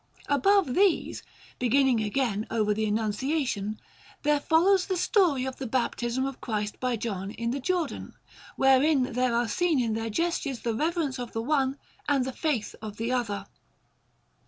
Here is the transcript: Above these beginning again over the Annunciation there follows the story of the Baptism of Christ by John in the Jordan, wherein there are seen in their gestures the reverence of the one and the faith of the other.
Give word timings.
Above 0.29 0.73
these 0.73 1.21
beginning 1.59 2.01
again 2.01 2.47
over 2.49 2.73
the 2.73 2.87
Annunciation 2.87 3.79
there 4.23 4.39
follows 4.39 4.87
the 4.87 4.97
story 4.97 5.45
of 5.45 5.57
the 5.57 5.67
Baptism 5.67 6.25
of 6.25 6.41
Christ 6.41 6.79
by 6.79 6.95
John 6.95 7.29
in 7.29 7.51
the 7.51 7.59
Jordan, 7.59 8.15
wherein 8.55 9.13
there 9.13 9.35
are 9.35 9.47
seen 9.47 9.79
in 9.79 9.93
their 9.93 10.09
gestures 10.09 10.61
the 10.61 10.73
reverence 10.73 11.19
of 11.19 11.33
the 11.33 11.41
one 11.43 11.77
and 12.09 12.25
the 12.25 12.33
faith 12.33 12.73
of 12.81 12.97
the 12.97 13.11
other. 13.11 13.45